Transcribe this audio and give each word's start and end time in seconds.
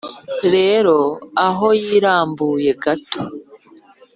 rero! 0.53 0.97
aho 1.47 1.67
yirambuye 1.81 2.69
gato, 2.83 3.21